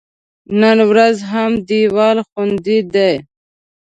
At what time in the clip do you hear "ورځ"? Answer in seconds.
0.89-1.15